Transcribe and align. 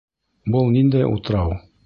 Был 0.55 0.73
ниндәй 0.77 1.07
утрау? 1.11 1.57